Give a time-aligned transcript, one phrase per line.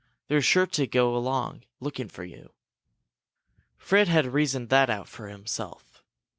[0.29, 2.53] They're sure to go along, looking for you."
[3.77, 6.01] Fred had reasoned that out for himself.